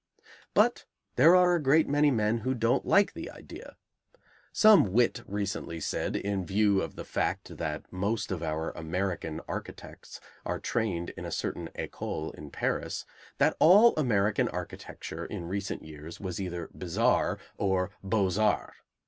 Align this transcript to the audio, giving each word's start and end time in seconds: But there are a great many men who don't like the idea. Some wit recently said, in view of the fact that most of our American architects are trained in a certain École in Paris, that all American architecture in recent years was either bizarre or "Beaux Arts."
But 0.55 0.85
there 1.15 1.35
are 1.35 1.53
a 1.53 1.61
great 1.61 1.87
many 1.87 2.09
men 2.09 2.39
who 2.39 2.55
don't 2.55 2.87
like 2.87 3.13
the 3.13 3.29
idea. 3.29 3.77
Some 4.51 4.93
wit 4.93 5.21
recently 5.27 5.79
said, 5.79 6.15
in 6.15 6.43
view 6.43 6.81
of 6.81 6.95
the 6.95 7.05
fact 7.05 7.55
that 7.57 7.93
most 7.93 8.31
of 8.31 8.41
our 8.41 8.71
American 8.71 9.41
architects 9.47 10.19
are 10.43 10.59
trained 10.59 11.11
in 11.11 11.23
a 11.23 11.31
certain 11.31 11.69
École 11.77 12.33
in 12.33 12.49
Paris, 12.49 13.05
that 13.37 13.55
all 13.59 13.93
American 13.95 14.49
architecture 14.49 15.23
in 15.23 15.45
recent 15.45 15.83
years 15.83 16.19
was 16.19 16.41
either 16.41 16.71
bizarre 16.73 17.37
or 17.59 17.91
"Beaux 18.03 18.39
Arts." 18.41 18.73